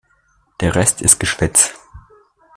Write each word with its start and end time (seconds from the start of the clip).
Der 0.61 0.73
Rest 0.73 1.03
ist 1.03 1.19
Geschwätz. 1.19 1.75